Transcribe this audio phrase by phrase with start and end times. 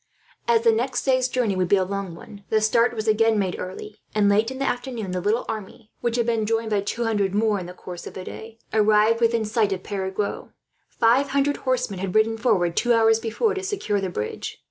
[0.47, 3.59] As the next day's journey would be a long one, the start was again made
[3.59, 7.03] early; and late in the afternoon the little army, which had been joined by two
[7.03, 10.53] hundred more in the course of the day, arrived within sight of Perigueux.
[10.89, 14.57] Five hundred horsemen had ridden forward, two hours before, to secure the bridge.